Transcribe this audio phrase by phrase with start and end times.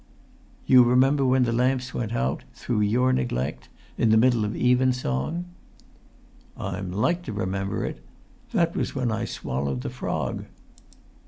[0.65, 3.69] "You remember when the lamps went out, through your neglect,
[3.99, 5.45] in the middle of even song?"
[6.57, 8.01] "I'm like to remember it.
[8.51, 10.45] That was when I swallowed the frog."